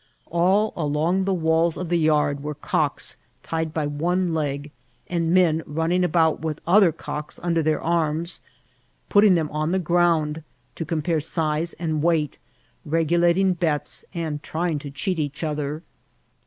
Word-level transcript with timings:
All 0.31 0.73
along 0.75 1.25
the 1.25 1.35
waUs 1.35 1.77
of 1.77 1.89
the 1.89 1.99
yard 1.99 2.41
were 2.41 2.55
cocks 2.55 3.17
tied 3.43 3.71
by 3.71 3.85
one 3.85 4.33
leg, 4.33 4.71
and 5.07 5.31
men 5.31 5.61
running 5.67 6.03
about 6.03 6.39
with 6.39 6.59
other 6.65 6.91
cocks 6.91 7.39
under 7.43 7.61
their 7.61 7.79
arms, 7.79 8.41
putting 9.09 9.35
them 9.35 9.51
on 9.51 9.71
the 9.71 9.77
ground 9.77 10.41
to 10.73 10.85
compare 10.85 11.19
size 11.19 11.73
and 11.73 12.01
weight, 12.01 12.39
regulating 12.83 13.53
bets, 13.53 14.03
and 14.11 14.41
trying 14.41 14.79
to 14.79 14.89
cheat 14.89 15.19
each 15.19 15.43
other. 15.43 15.83